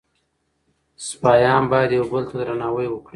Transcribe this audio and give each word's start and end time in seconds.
سپایان 1.07 1.63
باید 1.71 1.91
یو 1.97 2.05
بل 2.11 2.23
ته 2.29 2.35
درناوی 2.39 2.87
وکړي. 2.89 3.09